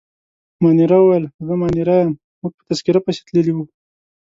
مانیرا 0.63 0.97
وویل: 1.01 1.25
زه 1.45 1.53
مانیرا 1.61 1.95
یم، 2.03 2.13
موږ 2.41 2.53
په 2.57 2.63
تذکیره 2.69 2.99
پسې 3.05 3.21
تللي 3.27 3.53
وو. 3.55 3.65